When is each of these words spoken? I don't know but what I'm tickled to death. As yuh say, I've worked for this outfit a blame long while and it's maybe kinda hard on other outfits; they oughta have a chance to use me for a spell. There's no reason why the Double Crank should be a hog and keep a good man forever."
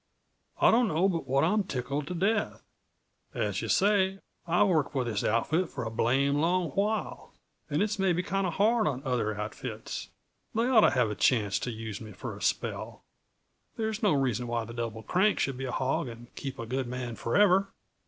I 0.59 0.71
don't 0.71 0.87
know 0.87 1.07
but 1.07 1.27
what 1.27 1.43
I'm 1.43 1.63
tickled 1.63 2.07
to 2.07 2.15
death. 2.15 2.63
As 3.35 3.61
yuh 3.61 3.67
say, 3.67 4.17
I've 4.47 4.65
worked 4.65 4.93
for 4.93 5.03
this 5.03 5.23
outfit 5.23 5.69
a 5.77 5.89
blame 5.91 6.39
long 6.41 6.71
while 6.71 7.35
and 7.69 7.83
it's 7.83 7.99
maybe 7.99 8.23
kinda 8.23 8.49
hard 8.49 8.87
on 8.87 9.03
other 9.03 9.39
outfits; 9.39 10.09
they 10.55 10.63
oughta 10.67 10.89
have 10.89 11.11
a 11.11 11.13
chance 11.15 11.59
to 11.59 11.69
use 11.71 12.01
me 12.01 12.13
for 12.13 12.35
a 12.35 12.41
spell. 12.41 13.03
There's 13.77 14.01
no 14.01 14.13
reason 14.13 14.47
why 14.47 14.65
the 14.65 14.73
Double 14.73 15.03
Crank 15.03 15.37
should 15.37 15.57
be 15.59 15.65
a 15.65 15.71
hog 15.71 16.07
and 16.07 16.33
keep 16.33 16.57
a 16.57 16.65
good 16.65 16.87
man 16.87 17.15
forever." 17.15 17.71